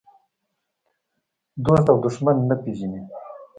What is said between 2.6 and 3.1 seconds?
پېژني.